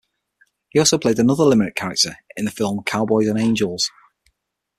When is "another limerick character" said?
1.19-2.15